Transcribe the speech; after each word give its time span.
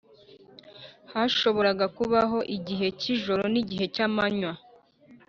hashoboraga 1.11 1.85
kubaho 1.97 2.37
igihe 2.57 2.87
cy’ijoro 2.99 3.43
n’igihe 3.53 3.85
cy’amanywa. 3.95 4.53